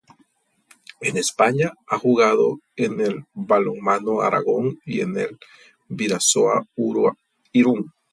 [0.99, 5.37] En España, ha jugado en el Balonmano Aragón y en el
[5.89, 6.65] Bidasoa
[7.51, 7.91] Irún.